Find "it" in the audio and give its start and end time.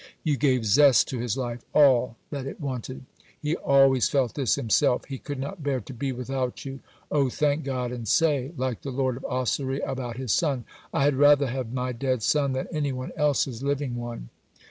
2.47-2.59